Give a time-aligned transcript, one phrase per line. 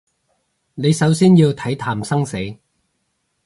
[0.73, 2.35] 你首先要睇淡生死